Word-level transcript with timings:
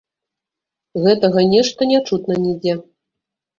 Гэтага 1.03 1.45
нешта 1.53 1.81
не 1.93 1.99
чутна 2.09 2.41
нідзе. 2.49 2.73